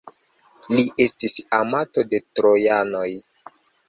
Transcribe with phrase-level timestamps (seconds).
[0.77, 3.05] Li estis amato de trojanoj.